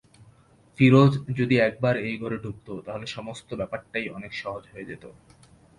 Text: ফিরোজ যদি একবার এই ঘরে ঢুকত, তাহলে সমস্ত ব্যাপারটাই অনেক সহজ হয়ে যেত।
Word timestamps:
ফিরোজ 0.79 1.13
যদি 1.35 1.55
একবার 1.59 1.95
এই 1.99 2.15
ঘরে 2.17 2.37
ঢুকত, 2.37 2.67
তাহলে 2.85 3.05
সমস্ত 3.07 3.49
ব্যাপারটাই 3.55 4.07
অনেক 4.09 4.31
সহজ 4.33 4.63
হয়ে 4.67 4.85
যেত। 4.85 5.03